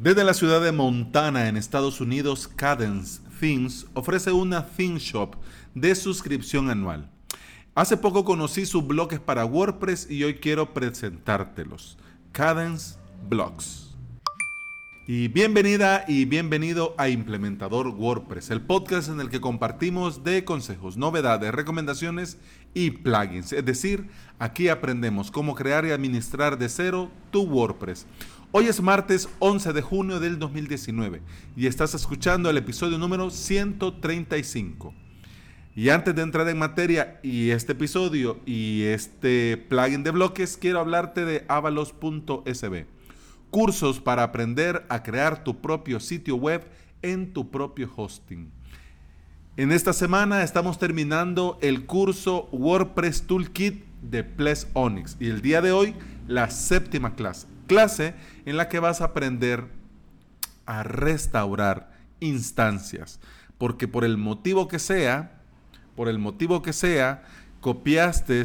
Desde 0.00 0.24
la 0.24 0.32
ciudad 0.32 0.62
de 0.62 0.72
Montana, 0.72 1.46
en 1.46 1.58
Estados 1.58 2.00
Unidos, 2.00 2.48
Cadence 2.48 3.20
Themes 3.38 3.86
ofrece 3.92 4.32
una 4.32 4.66
theme 4.66 4.98
shop 4.98 5.36
de 5.74 5.94
suscripción 5.94 6.70
anual. 6.70 7.10
Hace 7.74 7.98
poco 7.98 8.24
conocí 8.24 8.64
sus 8.64 8.86
bloques 8.86 9.20
para 9.20 9.44
WordPress 9.44 10.10
y 10.10 10.24
hoy 10.24 10.36
quiero 10.36 10.72
presentártelos. 10.72 11.98
Cadence 12.32 12.96
Blogs. 13.28 13.90
Y 15.06 15.28
bienvenida 15.28 16.06
y 16.08 16.24
bienvenido 16.24 16.94
a 16.96 17.10
Implementador 17.10 17.88
WordPress, 17.88 18.50
el 18.50 18.62
podcast 18.62 19.10
en 19.10 19.20
el 19.20 19.28
que 19.28 19.40
compartimos 19.40 20.24
de 20.24 20.44
consejos, 20.44 20.96
novedades, 20.96 21.52
recomendaciones 21.52 22.38
y 22.72 22.92
plugins. 22.92 23.52
Es 23.52 23.64
decir, 23.66 24.08
aquí 24.38 24.68
aprendemos 24.68 25.30
cómo 25.30 25.54
crear 25.54 25.84
y 25.84 25.90
administrar 25.90 26.56
de 26.56 26.70
cero 26.70 27.10
tu 27.30 27.42
WordPress. 27.42 28.06
Hoy 28.52 28.66
es 28.66 28.82
martes 28.82 29.28
11 29.38 29.72
de 29.72 29.80
junio 29.80 30.18
del 30.18 30.40
2019 30.40 31.22
y 31.56 31.68
estás 31.68 31.94
escuchando 31.94 32.50
el 32.50 32.56
episodio 32.56 32.98
número 32.98 33.30
135. 33.30 34.92
Y 35.76 35.90
antes 35.90 36.16
de 36.16 36.22
entrar 36.22 36.48
en 36.48 36.58
materia 36.58 37.20
y 37.22 37.50
este 37.50 37.72
episodio 37.72 38.40
y 38.46 38.82
este 38.82 39.56
plugin 39.56 40.02
de 40.02 40.10
bloques, 40.10 40.56
quiero 40.56 40.80
hablarte 40.80 41.24
de 41.24 41.44
avalos.sb. 41.46 42.86
Cursos 43.50 44.00
para 44.00 44.24
aprender 44.24 44.84
a 44.88 45.04
crear 45.04 45.44
tu 45.44 45.60
propio 45.60 46.00
sitio 46.00 46.34
web 46.34 46.64
en 47.02 47.32
tu 47.32 47.52
propio 47.52 47.88
hosting. 47.94 48.50
En 49.56 49.70
esta 49.70 49.92
semana 49.92 50.42
estamos 50.42 50.76
terminando 50.76 51.56
el 51.62 51.86
curso 51.86 52.48
WordPress 52.50 53.28
Toolkit 53.28 53.84
de 54.02 54.24
Ples 54.24 54.66
Onyx 54.72 55.16
y 55.20 55.28
el 55.28 55.40
día 55.40 55.62
de 55.62 55.70
hoy 55.70 55.94
la 56.26 56.50
séptima 56.50 57.14
clase 57.14 57.46
clase 57.70 58.14
en 58.46 58.56
la 58.56 58.68
que 58.68 58.80
vas 58.80 59.00
a 59.00 59.04
aprender 59.04 59.68
a 60.66 60.82
restaurar 60.82 61.92
instancias. 62.18 63.20
Porque 63.58 63.86
por 63.86 64.04
el 64.04 64.16
motivo 64.16 64.66
que 64.66 64.80
sea, 64.80 65.40
por 65.94 66.08
el 66.08 66.18
motivo 66.18 66.62
que 66.62 66.72
sea, 66.72 67.22
copiaste 67.60 68.42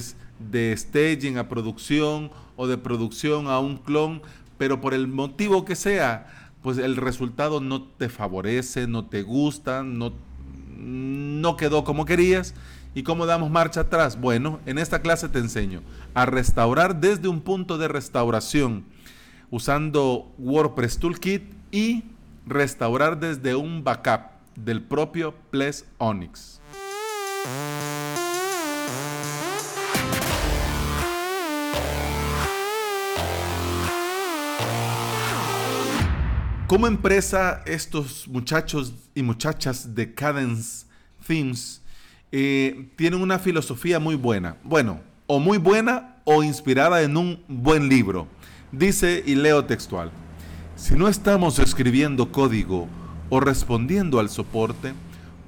de 0.51 0.77
staging 0.77 1.39
a 1.39 1.49
producción 1.49 2.29
o 2.55 2.67
de 2.67 2.77
producción 2.77 3.47
a 3.47 3.57
un 3.57 3.77
clon, 3.77 4.21
pero 4.59 4.79
por 4.79 4.93
el 4.93 5.07
motivo 5.07 5.65
que 5.65 5.75
sea, 5.75 6.51
pues 6.61 6.77
el 6.77 6.95
resultado 6.95 7.61
no 7.61 7.81
te 7.81 8.09
favorece, 8.09 8.85
no 8.85 9.07
te 9.07 9.23
gusta, 9.23 9.81
no, 9.81 10.13
no 10.77 11.57
quedó 11.57 11.83
como 11.83 12.05
querías. 12.05 12.53
¿Y 12.93 13.01
cómo 13.01 13.25
damos 13.25 13.49
marcha 13.49 13.81
atrás? 13.81 14.21
Bueno, 14.21 14.59
en 14.67 14.77
esta 14.77 15.01
clase 15.01 15.29
te 15.29 15.39
enseño 15.39 15.81
a 16.13 16.27
restaurar 16.27 17.01
desde 17.01 17.27
un 17.27 17.41
punto 17.41 17.79
de 17.79 17.87
restauración 17.87 18.85
usando 19.55 20.33
WordPress 20.37 20.99
Toolkit 20.99 21.43
y 21.71 22.03
restaurar 22.45 23.17
desde 23.17 23.55
un 23.55 23.85
backup 23.85 24.31
del 24.53 24.81
propio 24.81 25.33
Ples 25.49 25.85
Onyx. 25.97 26.59
Como 36.67 36.87
empresa, 36.87 37.63
estos 37.65 38.27
muchachos 38.27 38.93
y 39.13 39.23
muchachas 39.23 39.95
de 39.95 40.13
Cadence 40.13 40.85
Themes 41.25 41.81
eh, 42.33 42.89
tienen 42.97 43.21
una 43.21 43.39
filosofía 43.39 43.99
muy 43.99 44.15
buena. 44.15 44.57
Bueno, 44.65 44.99
o 45.27 45.39
muy 45.39 45.59
buena 45.59 46.17
o 46.25 46.43
inspirada 46.43 47.03
en 47.03 47.15
un 47.15 47.41
buen 47.47 47.87
libro. 47.87 48.27
Dice, 48.77 49.23
y 49.25 49.35
leo 49.35 49.63
textual, 49.63 50.11
si 50.75 50.95
no 50.95 51.07
estamos 51.07 51.59
escribiendo 51.59 52.33
código 52.33 52.89
o 53.29 53.39
respondiendo 53.39 54.19
al 54.19 54.29
soporte, 54.29 54.93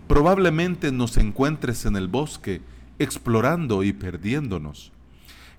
probablemente 0.07 0.93
nos 0.93 1.17
encuentres 1.17 1.85
en 1.85 1.97
el 1.97 2.07
bosque 2.07 2.61
explorando 2.99 3.83
y 3.83 3.91
perdiéndonos. 3.91 4.93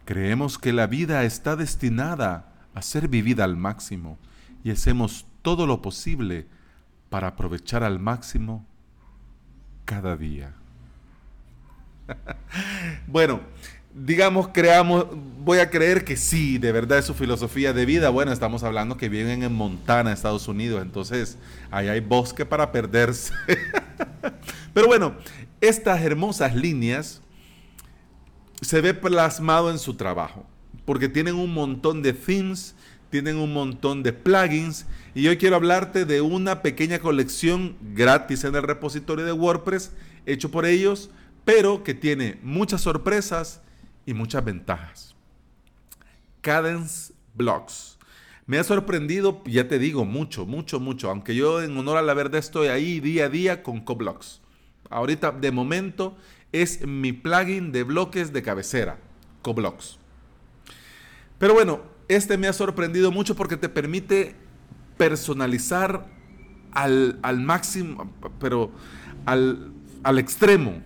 Creemos 0.06 0.56
que 0.56 0.72
la 0.72 0.86
vida 0.86 1.24
está 1.24 1.56
destinada 1.56 2.54
a 2.72 2.80
ser 2.80 3.06
vivida 3.06 3.44
al 3.44 3.58
máximo 3.58 4.16
y 4.64 4.70
hacemos 4.70 5.26
todo 5.42 5.66
lo 5.66 5.82
posible 5.82 6.46
para 7.10 7.28
aprovechar 7.28 7.84
al 7.84 7.98
máximo 7.98 8.64
cada 9.84 10.16
día. 10.16 10.54
bueno, 13.06 13.40
digamos, 13.94 14.48
creamos, 14.48 15.06
voy 15.44 15.58
a 15.58 15.70
creer 15.70 16.04
que 16.04 16.16
sí, 16.16 16.58
de 16.58 16.72
verdad 16.72 16.98
es 16.98 17.06
su 17.06 17.14
filosofía 17.14 17.72
de 17.72 17.86
vida. 17.86 18.10
Bueno, 18.10 18.32
estamos 18.32 18.62
hablando 18.62 18.96
que 18.96 19.08
viven 19.08 19.42
en 19.42 19.52
Montana, 19.52 20.12
Estados 20.12 20.48
Unidos, 20.48 20.82
entonces 20.82 21.38
ahí 21.70 21.88
hay 21.88 22.00
bosque 22.00 22.44
para 22.44 22.70
perderse. 22.70 23.32
Pero 24.74 24.86
bueno, 24.86 25.14
estas 25.60 26.00
hermosas 26.02 26.54
líneas 26.54 27.20
se 28.60 28.80
ve 28.80 28.94
plasmado 28.94 29.70
en 29.70 29.78
su 29.78 29.94
trabajo, 29.94 30.44
porque 30.84 31.08
tienen 31.08 31.34
un 31.34 31.52
montón 31.52 32.02
de 32.02 32.12
themes, 32.12 32.74
tienen 33.10 33.36
un 33.36 33.52
montón 33.52 34.02
de 34.02 34.12
plugins, 34.12 34.86
y 35.14 35.26
hoy 35.28 35.38
quiero 35.38 35.56
hablarte 35.56 36.04
de 36.04 36.20
una 36.20 36.62
pequeña 36.62 36.98
colección 36.98 37.76
gratis 37.94 38.44
en 38.44 38.54
el 38.54 38.62
repositorio 38.62 39.24
de 39.24 39.32
WordPress 39.32 39.92
hecho 40.26 40.50
por 40.50 40.66
ellos, 40.66 41.10
pero 41.44 41.82
que 41.82 41.94
tiene 41.94 42.38
muchas 42.42 42.82
sorpresas 42.82 43.62
y 44.08 44.14
muchas 44.14 44.42
ventajas. 44.42 45.14
Cadence 46.40 47.12
Blocks. 47.34 47.98
Me 48.46 48.58
ha 48.58 48.64
sorprendido, 48.64 49.42
ya 49.44 49.68
te 49.68 49.78
digo, 49.78 50.06
mucho, 50.06 50.46
mucho, 50.46 50.80
mucho. 50.80 51.10
Aunque 51.10 51.34
yo 51.34 51.60
en 51.60 51.76
honor 51.76 51.98
a 51.98 52.02
la 52.02 52.14
verdad 52.14 52.38
estoy 52.38 52.68
ahí 52.68 53.00
día 53.00 53.26
a 53.26 53.28
día 53.28 53.62
con 53.62 53.82
CoBlocks. 53.82 54.40
Ahorita, 54.88 55.30
de 55.32 55.52
momento, 55.52 56.16
es 56.52 56.86
mi 56.86 57.12
plugin 57.12 57.70
de 57.70 57.82
bloques 57.82 58.32
de 58.32 58.40
cabecera, 58.40 58.98
CoBlocks. 59.42 59.98
Pero 61.36 61.52
bueno, 61.52 61.82
este 62.08 62.38
me 62.38 62.48
ha 62.48 62.54
sorprendido 62.54 63.12
mucho 63.12 63.36
porque 63.36 63.58
te 63.58 63.68
permite 63.68 64.34
personalizar 64.96 66.06
al, 66.72 67.18
máximo, 67.40 68.10
pero 68.40 68.70
al, 69.26 69.70
al 70.02 70.18
extremo 70.18 70.82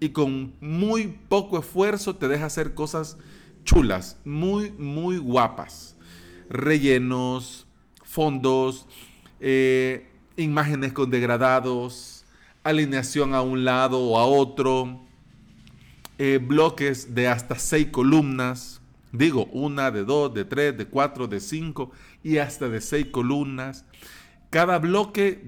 y 0.00 0.10
con 0.10 0.54
muy 0.60 1.18
poco 1.28 1.58
esfuerzo 1.58 2.16
te 2.16 2.28
deja 2.28 2.46
hacer 2.46 2.74
cosas 2.74 3.18
chulas, 3.64 4.18
muy, 4.24 4.70
muy 4.72 5.18
guapas. 5.18 5.96
Rellenos, 6.48 7.66
fondos, 8.04 8.86
eh, 9.40 10.08
imágenes 10.36 10.92
con 10.92 11.10
degradados, 11.10 12.24
alineación 12.62 13.34
a 13.34 13.42
un 13.42 13.64
lado 13.64 14.00
o 14.00 14.18
a 14.18 14.26
otro, 14.26 15.00
eh, 16.18 16.38
bloques 16.42 17.14
de 17.14 17.28
hasta 17.28 17.58
seis 17.58 17.88
columnas, 17.88 18.80
digo, 19.12 19.46
una, 19.46 19.90
de 19.90 20.04
dos, 20.04 20.32
de 20.32 20.44
tres, 20.44 20.76
de 20.76 20.86
cuatro, 20.86 21.26
de 21.26 21.40
cinco 21.40 21.90
y 22.22 22.38
hasta 22.38 22.68
de 22.68 22.80
seis 22.80 23.06
columnas. 23.06 23.84
Cada 24.56 24.78
bloque 24.78 25.44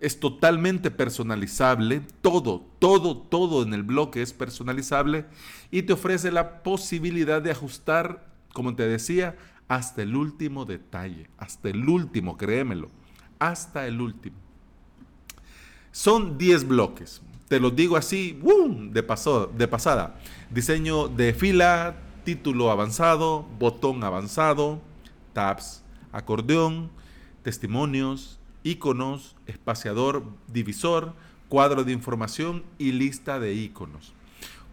es 0.00 0.18
totalmente 0.18 0.90
personalizable, 0.90 2.00
todo, 2.22 2.64
todo, 2.78 3.18
todo 3.18 3.62
en 3.62 3.74
el 3.74 3.82
bloque 3.82 4.22
es 4.22 4.32
personalizable 4.32 5.26
y 5.70 5.82
te 5.82 5.92
ofrece 5.92 6.32
la 6.32 6.62
posibilidad 6.62 7.42
de 7.42 7.50
ajustar, 7.50 8.32
como 8.54 8.74
te 8.74 8.88
decía, 8.88 9.36
hasta 9.68 10.00
el 10.00 10.16
último 10.16 10.64
detalle, 10.64 11.28
hasta 11.36 11.68
el 11.68 11.86
último, 11.86 12.38
créemelo, 12.38 12.88
hasta 13.38 13.86
el 13.86 14.00
último. 14.00 14.38
Son 15.92 16.38
10 16.38 16.66
bloques, 16.66 17.20
te 17.48 17.60
lo 17.60 17.70
digo 17.70 17.98
así, 17.98 18.40
de, 18.90 19.02
paso, 19.02 19.52
de 19.54 19.68
pasada. 19.68 20.18
Diseño 20.48 21.08
de 21.08 21.34
fila, 21.34 21.96
título 22.24 22.70
avanzado, 22.70 23.46
botón 23.58 24.02
avanzado, 24.02 24.80
tabs, 25.34 25.84
acordeón, 26.10 26.90
testimonios, 27.42 28.35
iconos, 28.66 29.36
espaciador, 29.46 30.24
divisor, 30.48 31.14
cuadro 31.48 31.84
de 31.84 31.92
información 31.92 32.64
y 32.78 32.92
lista 32.92 33.38
de 33.38 33.54
iconos. 33.54 34.12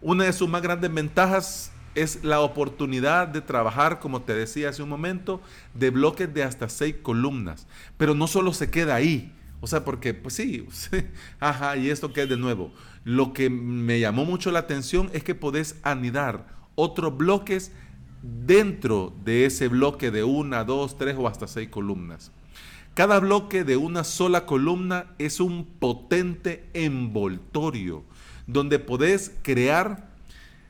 Una 0.02 0.24
de 0.24 0.32
sus 0.32 0.48
más 0.48 0.62
grandes 0.62 0.92
ventajas 0.92 1.72
es 1.94 2.24
la 2.24 2.40
oportunidad 2.40 3.28
de 3.28 3.40
trabajar, 3.40 4.00
como 4.00 4.22
te 4.22 4.34
decía 4.34 4.70
hace 4.70 4.82
un 4.82 4.88
momento, 4.88 5.40
de 5.74 5.90
bloques 5.90 6.32
de 6.34 6.42
hasta 6.42 6.68
seis 6.68 6.96
columnas. 7.02 7.68
Pero 7.96 8.14
no 8.14 8.26
solo 8.26 8.52
se 8.52 8.70
queda 8.70 8.96
ahí. 8.96 9.32
O 9.60 9.68
sea, 9.68 9.84
porque, 9.84 10.12
pues 10.12 10.34
sí, 10.34 10.66
ajá, 11.40 11.76
y 11.76 11.88
esto 11.88 12.12
que 12.12 12.24
es 12.24 12.28
de 12.28 12.36
nuevo. 12.36 12.72
Lo 13.04 13.32
que 13.32 13.48
me 13.48 14.00
llamó 14.00 14.24
mucho 14.24 14.50
la 14.50 14.58
atención 14.58 15.08
es 15.12 15.22
que 15.22 15.34
podés 15.34 15.76
anidar 15.84 16.48
otros 16.74 17.16
bloques 17.16 17.70
dentro 18.22 19.14
de 19.24 19.46
ese 19.46 19.68
bloque 19.68 20.10
de 20.10 20.24
una, 20.24 20.64
dos, 20.64 20.98
tres 20.98 21.14
o 21.16 21.28
hasta 21.28 21.46
seis 21.46 21.68
columnas. 21.68 22.32
Cada 22.94 23.18
bloque 23.18 23.64
de 23.64 23.76
una 23.76 24.04
sola 24.04 24.46
columna 24.46 25.06
es 25.18 25.40
un 25.40 25.64
potente 25.64 26.64
envoltorio 26.74 28.04
donde 28.46 28.78
podés 28.78 29.32
crear 29.42 30.08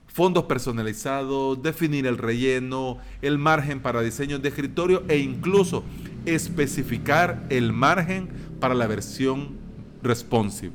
fondos 0.07 0.45
personalizados, 0.45 1.63
definir 1.63 2.07
el 2.07 2.17
relleno, 2.17 2.97
el 3.21 3.37
margen 3.37 3.81
para 3.81 4.01
diseños 4.01 4.41
de 4.41 4.49
escritorio 4.49 5.03
e 5.09 5.19
incluso 5.19 5.85
especificar 6.25 7.45
el 7.51 7.75
margen 7.75 8.31
para 8.59 8.75
la 8.75 8.87
versión 8.87 9.57
responsive. 10.03 10.73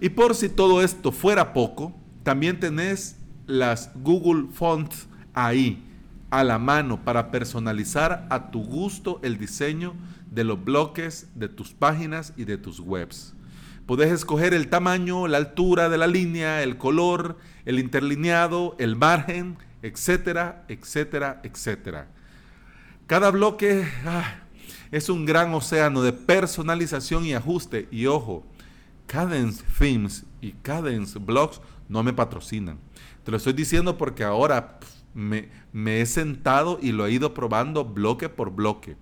Y 0.00 0.10
por 0.10 0.36
si 0.36 0.48
todo 0.48 0.80
esto 0.80 1.10
fuera 1.10 1.52
poco, 1.52 1.92
también 2.22 2.60
tenés 2.60 3.16
las 3.46 3.90
Google 3.96 4.48
Fonts 4.52 5.08
ahí, 5.34 5.82
a 6.30 6.44
la 6.44 6.58
mano, 6.58 7.04
para 7.04 7.30
personalizar 7.30 8.26
a 8.30 8.50
tu 8.50 8.64
gusto 8.64 9.20
el 9.22 9.38
diseño 9.38 9.94
de 10.30 10.44
los 10.44 10.62
bloques 10.62 11.28
de 11.34 11.48
tus 11.48 11.72
páginas 11.72 12.34
y 12.36 12.44
de 12.44 12.58
tus 12.58 12.80
webs. 12.80 13.34
Puedes 13.86 14.12
escoger 14.12 14.52
el 14.52 14.68
tamaño, 14.68 15.28
la 15.28 15.38
altura 15.38 15.88
de 15.88 15.96
la 15.96 16.06
línea, 16.06 16.62
el 16.62 16.76
color, 16.76 17.38
el 17.64 17.78
interlineado, 17.78 18.76
el 18.78 18.96
margen, 18.96 19.56
etcétera, 19.82 20.64
etcétera, 20.68 21.40
etcétera. 21.42 22.08
Cada 23.06 23.30
bloque 23.30 23.88
ah, 24.04 24.34
es 24.90 25.08
un 25.08 25.24
gran 25.24 25.54
océano 25.54 26.02
de 26.02 26.12
personalización 26.12 27.24
y 27.24 27.32
ajuste. 27.32 27.88
Y 27.90 28.04
ojo, 28.04 28.44
Cadence 29.06 29.64
Themes 29.78 30.26
y 30.42 30.52
Cadence 30.52 31.18
Blogs 31.18 31.62
no 31.88 32.02
me 32.02 32.12
patrocinan. 32.12 32.78
Te 33.24 33.30
lo 33.30 33.38
estoy 33.38 33.54
diciendo 33.54 33.96
porque 33.96 34.24
ahora 34.24 34.78
me, 35.18 36.00
he 36.00 36.06
sentado 36.06 36.78
y 36.80 36.92
lo 36.92 37.06
he 37.06 37.12
ido 37.12 37.34
probando 37.34 37.84
bloque 37.84 38.28
por 38.28 38.50
bloque. 38.50 38.96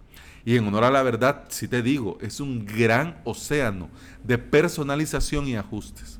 Y 0.44 0.56
en 0.56 0.66
honor 0.66 0.84
a 0.84 0.90
la 0.90 1.02
verdad, 1.02 1.44
si 1.48 1.68
te 1.68 1.82
digo, 1.82 2.18
es 2.20 2.40
un 2.40 2.64
gran 2.64 3.20
océano 3.24 3.90
de 4.24 4.38
personalización 4.38 5.46
y 5.48 5.56
ajustes. 5.56 6.18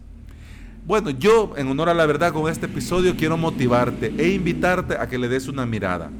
Bueno, 0.84 1.10
yo 1.10 1.54
en 1.56 1.68
honor 1.68 1.88
a 1.88 1.94
la 1.94 2.06
verdad 2.06 2.32
con 2.32 2.50
este 2.50 2.66
episodio 2.66 3.16
quiero 3.16 3.36
motivarte 3.36 4.12
e 4.18 4.28
invitarte 4.28 4.96
a 4.96 5.08
que 5.08 5.18
le 5.18 5.28
des 5.28 5.48
una 5.48 5.64
mirada. 5.64 6.10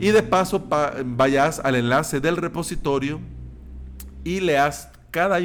Y 0.00 0.08
de 0.08 0.22
paso 0.22 0.66
vayas 1.04 1.60
al 1.62 1.74
enlace 1.74 2.20
del 2.20 2.36
repositorio 2.36 3.20
y 4.24 4.40
leas 4.40 4.90
cada, 5.10 5.38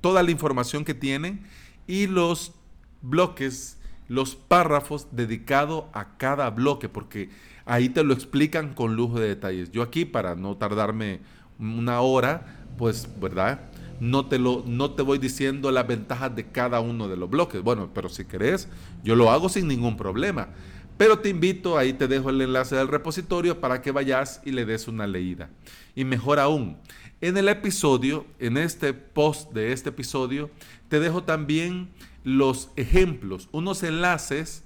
toda 0.00 0.22
la 0.22 0.30
información 0.30 0.84
que 0.84 0.94
tiene 0.94 1.42
y 1.86 2.06
los 2.06 2.52
bloques, 3.00 3.78
los 4.10 4.34
párrafos 4.34 5.06
dedicados 5.12 5.84
a 5.92 6.16
cada 6.16 6.50
bloque, 6.50 6.88
porque 6.88 7.30
ahí 7.64 7.88
te 7.88 8.02
lo 8.02 8.12
explican 8.12 8.74
con 8.74 8.96
lujo 8.96 9.20
de 9.20 9.28
detalles. 9.28 9.70
Yo 9.70 9.82
aquí, 9.82 10.04
para 10.04 10.34
no 10.34 10.56
tardarme 10.56 11.20
una 11.60 12.00
hora, 12.00 12.66
pues, 12.76 13.08
¿verdad? 13.20 13.70
No 14.00 14.26
te, 14.26 14.40
lo, 14.40 14.64
no 14.66 14.94
te 14.94 15.02
voy 15.02 15.18
diciendo 15.18 15.70
las 15.70 15.86
ventajas 15.86 16.34
de 16.34 16.48
cada 16.48 16.80
uno 16.80 17.06
de 17.06 17.16
los 17.16 17.30
bloques. 17.30 17.62
Bueno, 17.62 17.90
pero 17.94 18.08
si 18.08 18.24
querés, 18.24 18.68
yo 19.04 19.14
lo 19.14 19.30
hago 19.30 19.48
sin 19.48 19.68
ningún 19.68 19.96
problema. 19.96 20.48
Pero 20.96 21.20
te 21.20 21.28
invito, 21.28 21.78
ahí 21.78 21.92
te 21.92 22.08
dejo 22.08 22.30
el 22.30 22.40
enlace 22.40 22.74
del 22.74 22.88
repositorio 22.88 23.60
para 23.60 23.80
que 23.80 23.92
vayas 23.92 24.42
y 24.44 24.50
le 24.50 24.64
des 24.64 24.88
una 24.88 25.06
leída. 25.06 25.50
Y 25.94 26.04
mejor 26.04 26.40
aún, 26.40 26.78
en 27.20 27.36
el 27.36 27.48
episodio, 27.48 28.26
en 28.40 28.56
este 28.56 28.92
post 28.92 29.52
de 29.52 29.72
este 29.72 29.90
episodio, 29.90 30.50
te 30.88 30.98
dejo 30.98 31.22
también 31.22 31.90
los 32.24 32.70
ejemplos, 32.76 33.48
unos 33.52 33.82
enlaces 33.82 34.64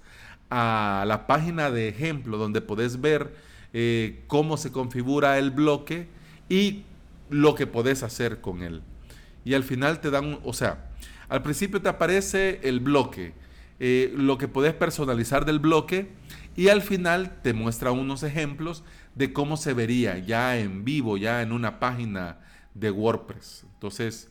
a 0.50 1.04
la 1.06 1.26
página 1.26 1.70
de 1.70 1.88
ejemplo 1.88 2.38
donde 2.38 2.60
puedes 2.60 3.00
ver 3.00 3.34
eh, 3.72 4.22
cómo 4.26 4.56
se 4.56 4.72
configura 4.72 5.38
el 5.38 5.50
bloque 5.50 6.08
y 6.48 6.84
lo 7.30 7.54
que 7.54 7.66
puedes 7.66 8.02
hacer 8.02 8.40
con 8.40 8.62
él. 8.62 8.82
Y 9.44 9.54
al 9.54 9.64
final 9.64 10.00
te 10.00 10.10
dan, 10.10 10.38
o 10.44 10.52
sea, 10.52 10.90
al 11.28 11.42
principio 11.42 11.82
te 11.82 11.88
aparece 11.88 12.60
el 12.62 12.80
bloque, 12.80 13.34
eh, 13.80 14.12
lo 14.16 14.38
que 14.38 14.48
puedes 14.48 14.74
personalizar 14.74 15.44
del 15.44 15.58
bloque 15.58 16.12
y 16.56 16.68
al 16.68 16.82
final 16.82 17.40
te 17.42 17.52
muestra 17.52 17.90
unos 17.90 18.22
ejemplos 18.22 18.84
de 19.14 19.32
cómo 19.32 19.56
se 19.56 19.74
vería 19.74 20.18
ya 20.18 20.56
en 20.56 20.84
vivo, 20.84 21.16
ya 21.16 21.42
en 21.42 21.52
una 21.52 21.80
página 21.80 22.38
de 22.74 22.90
WordPress. 22.90 23.64
Entonces, 23.74 24.30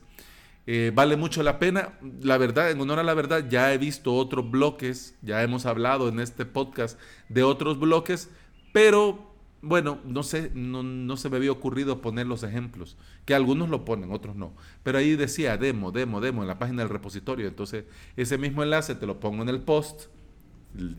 eh, 0.66 0.92
vale 0.94 1.16
mucho 1.16 1.42
la 1.42 1.58
pena. 1.58 1.98
La 2.20 2.38
verdad, 2.38 2.70
en 2.70 2.80
honor 2.80 2.98
a 2.98 3.02
la 3.02 3.14
verdad, 3.14 3.48
ya 3.48 3.72
he 3.72 3.78
visto 3.78 4.14
otros 4.14 4.50
bloques, 4.50 5.14
ya 5.22 5.42
hemos 5.42 5.66
hablado 5.66 6.08
en 6.08 6.20
este 6.20 6.46
podcast 6.46 6.98
de 7.28 7.42
otros 7.42 7.78
bloques, 7.78 8.30
pero 8.72 9.34
bueno, 9.60 9.98
no 10.04 10.22
sé, 10.22 10.50
no, 10.54 10.82
no, 10.82 11.16
se 11.16 11.30
me 11.30 11.36
había 11.36 11.50
ocurrido 11.50 12.02
poner 12.02 12.26
los 12.26 12.42
ejemplos, 12.42 12.98
que 13.24 13.34
algunos 13.34 13.70
lo 13.70 13.84
ponen, 13.84 14.12
otros 14.12 14.36
no. 14.36 14.52
Pero 14.82 14.98
ahí 14.98 15.16
decía 15.16 15.56
demo, 15.56 15.90
demo, 15.90 16.20
demo 16.20 16.42
en 16.42 16.48
la 16.48 16.58
página 16.58 16.82
del 16.82 16.90
repositorio. 16.90 17.48
Entonces, 17.48 17.84
ese 18.16 18.36
mismo 18.38 18.62
enlace 18.62 18.94
te 18.94 19.06
lo 19.06 19.20
pongo 19.20 19.42
en 19.42 19.48
el 19.48 19.62
post, 19.62 20.08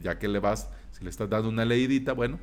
ya 0.01 0.17
que 0.17 0.27
le 0.27 0.39
vas, 0.39 0.69
si 0.91 1.03
le 1.03 1.09
estás 1.09 1.29
dando 1.29 1.49
una 1.49 1.65
leidita, 1.65 2.13
bueno, 2.13 2.39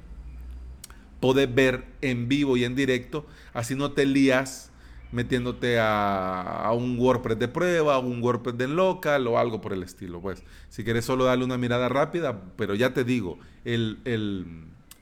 podés 1.20 1.52
ver 1.52 1.84
en 2.00 2.28
vivo 2.28 2.56
y 2.56 2.64
en 2.64 2.74
directo, 2.74 3.26
así 3.52 3.74
no 3.74 3.92
te 3.92 4.06
lías 4.06 4.71
metiéndote 5.12 5.78
a, 5.78 6.70
un 6.74 6.98
WordPress 6.98 7.38
de 7.38 7.48
prueba, 7.48 7.94
a 7.94 7.98
un 7.98 8.22
WordPress 8.22 8.56
de 8.56 8.68
local 8.68 9.26
o 9.26 9.38
algo 9.38 9.60
por 9.60 9.72
el 9.72 9.82
estilo. 9.82 10.20
Pues, 10.20 10.42
si 10.68 10.82
quieres 10.82 11.04
solo 11.04 11.24
darle 11.24 11.44
una 11.44 11.58
mirada 11.58 11.88
rápida, 11.88 12.42
pero 12.56 12.74
ya 12.74 12.92
te 12.92 13.04
digo, 13.04 13.38
el, 13.64 13.98
el 14.04 14.46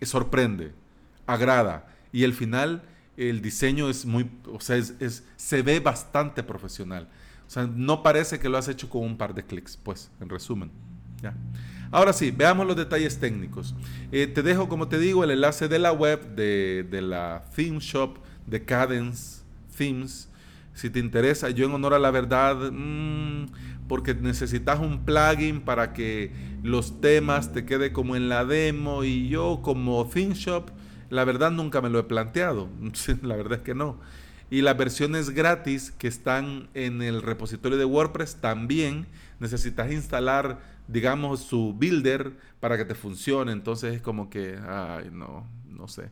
sorprende 0.03 0.73
agrada. 1.27 1.89
Y 2.13 2.25
el 2.25 2.35
final, 2.35 2.83
el 3.17 3.41
diseño 3.41 3.89
es 3.89 4.05
muy, 4.05 4.29
o 4.53 4.61
sea, 4.61 4.77
es, 4.77 5.25
se 5.37 5.63
ve 5.63 5.81
bastante 5.81 6.43
profesional. 6.43 7.09
O 7.47 7.51
sea, 7.51 7.67
no 7.67 8.03
parece 8.03 8.39
que 8.39 8.49
lo 8.49 8.59
has 8.59 8.69
hecho 8.69 8.91
con 8.91 9.03
un 9.03 9.17
par 9.17 9.35
de 9.35 9.45
clics, 9.45 9.77
pues, 9.77 10.11
en 10.21 10.29
resumen. 10.29 10.71
¿ya? 11.23 11.35
Ahora 11.93 12.13
sí, 12.13 12.31
veamos 12.31 12.67
los 12.67 12.77
detalles 12.77 13.19
técnicos. 13.19 13.75
Eh, 14.13 14.27
te 14.27 14.43
dejo, 14.43 14.69
como 14.69 14.89
te 14.89 14.99
digo, 14.99 15.25
el 15.25 15.31
enlace 15.31 15.69
de 15.69 15.79
la 15.79 15.93
web 15.93 16.35
de, 16.35 16.87
de 16.89 17.03
la 17.03 17.45
Theme 17.55 17.79
Shop 17.81 18.19
de 18.47 18.65
Cadence 18.65 19.40
Themes. 19.81 20.29
Si 20.75 20.91
te 20.91 20.99
interesa, 20.99 21.49
yo 21.49 21.67
en 21.67 21.73
honor 21.73 21.95
a 21.95 21.99
la 21.99 22.11
verdad, 22.11 22.71
mmm, 22.71 23.47
porque 23.89 24.15
necesitas 24.15 24.79
un 24.79 25.05
plugin 25.07 25.63
para 25.63 25.95
que 25.95 26.33
los 26.63 27.01
temas 27.01 27.53
te 27.53 27.65
quede 27.65 27.93
como 27.93 28.15
en 28.15 28.29
la 28.29 28.45
demo 28.45 29.05
y 29.05 29.29
yo 29.29 29.61
como 29.63 30.07
Theme 30.07 30.35
Shop 30.35 30.71
la 31.09 31.25
verdad 31.25 31.51
nunca 31.51 31.81
me 31.81 31.91
lo 31.91 31.99
he 31.99 32.05
planteado, 32.05 32.69
la 33.23 33.37
verdad 33.37 33.59
es 33.59 33.65
que 33.65 33.75
no. 33.75 33.99
Y 34.49 34.63
las 34.63 34.77
versiones 34.77 35.31
gratis 35.31 35.93
que 35.93 36.09
están 36.09 36.69
en 36.75 37.03
el 37.03 37.23
repositorio 37.23 37.79
de 37.79 37.85
WordPress 37.85 38.37
también 38.37 39.07
necesitas 39.39 39.93
instalar, 39.93 40.61
digamos, 40.89 41.41
su 41.41 41.73
builder 41.73 42.37
para 42.59 42.77
que 42.77 42.85
te 42.85 42.97
funcione. 42.97 43.53
Entonces 43.53 43.95
es 43.95 44.03
como 44.03 44.29
que, 44.29 44.59
ay, 44.67 45.11
no, 45.13 45.47
no 45.69 45.87
sé. 45.87 46.11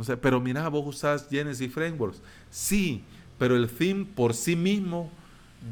No 0.00 0.04
sé, 0.04 0.16
pero 0.16 0.40
mira, 0.40 0.66
vos 0.70 0.96
usás 0.96 1.28
Genesis 1.28 1.70
Frameworks. 1.70 2.22
Sí, 2.48 3.04
pero 3.38 3.54
el 3.54 3.68
theme 3.68 4.06
por 4.06 4.32
sí 4.32 4.56
mismo 4.56 5.10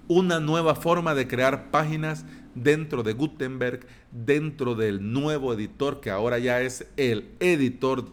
una 0.09 0.39
nueva 0.39 0.75
forma 0.75 1.15
de 1.15 1.27
crear 1.27 1.71
páginas 1.71 2.27
dentro 2.55 3.03
de 3.03 3.13
Gutenberg, 3.13 3.87
dentro 4.11 4.75
del 4.75 5.13
nuevo 5.13 5.53
editor 5.53 6.01
que 6.01 6.11
ahora 6.11 6.39
ya 6.39 6.61
es 6.61 6.87
el 6.97 7.31
editor 7.41 8.07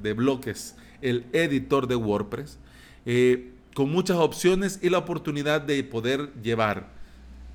de 0.00 0.12
bloques, 0.12 0.76
el 1.00 1.26
editor 1.32 1.86
de 1.86 1.96
WordPress. 1.96 2.58
Eh, 3.06 3.52
con 3.74 3.90
muchas 3.90 4.16
opciones 4.16 4.80
y 4.82 4.90
la 4.90 4.98
oportunidad 4.98 5.60
de 5.60 5.84
poder 5.84 6.32
llevar 6.42 6.88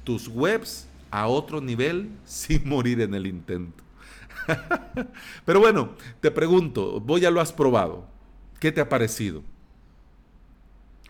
tus 0.04 0.28
webs 0.28 0.88
a 1.12 1.28
otro 1.28 1.62
nivel 1.62 2.10
sin 2.25 2.68
morir 2.68 3.02
en 3.02 3.13
el 3.13 3.28
intento. 3.28 3.84
Pero 5.46 5.60
bueno, 5.60 5.96
te 6.22 6.32
pregunto, 6.32 7.00
vos 7.00 7.22
ya 7.22 7.32
lo 7.32 7.42
has 7.42 7.52
probado. 7.52 8.08
¿Qué 8.60 8.72
te 8.72 8.82
ha 8.82 8.90
parecido? 8.90 9.44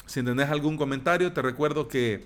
Si 0.05 0.21
tenés 0.23 0.49
algún 0.49 0.77
comentario, 0.77 1.31
te 1.31 1.41
recuerdo 1.41 1.87
que 1.87 2.25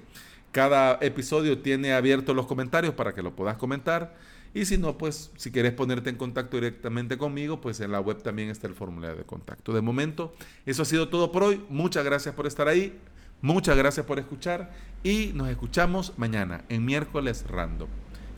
cada 0.51 0.97
episodio 1.01 1.59
tiene 1.59 1.93
abiertos 1.93 2.35
los 2.35 2.47
comentarios 2.47 2.93
para 2.93 3.13
que 3.13 3.21
lo 3.21 3.35
puedas 3.35 3.57
comentar. 3.57 4.15
Y 4.53 4.65
si 4.65 4.77
no, 4.77 4.97
pues 4.97 5.31
si 5.37 5.51
quieres 5.51 5.73
ponerte 5.73 6.09
en 6.09 6.15
contacto 6.15 6.57
directamente 6.57 7.17
conmigo, 7.17 7.61
pues 7.61 7.79
en 7.79 7.91
la 7.91 7.99
web 7.99 8.21
también 8.23 8.49
está 8.49 8.67
el 8.67 8.73
formulario 8.73 9.17
de 9.17 9.23
contacto. 9.23 9.73
De 9.73 9.81
momento, 9.81 10.33
eso 10.65 10.81
ha 10.81 10.85
sido 10.85 11.09
todo 11.09 11.31
por 11.31 11.43
hoy. 11.43 11.63
Muchas 11.69 12.03
gracias 12.03 12.33
por 12.33 12.47
estar 12.47 12.67
ahí. 12.67 12.97
Muchas 13.41 13.77
gracias 13.77 14.05
por 14.05 14.17
escuchar 14.17 14.71
y 15.03 15.31
nos 15.35 15.49
escuchamos 15.49 16.13
mañana 16.17 16.63
en 16.69 16.85
miércoles 16.85 17.45
random. 17.47 17.87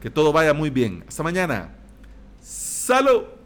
Que 0.02 0.10
todo 0.10 0.34
vaya 0.34 0.54
muy 0.54 0.70
bien. 0.70 1.06
Hasta 1.08 1.24
mañana. 1.24 1.76
Salud. 2.42 3.39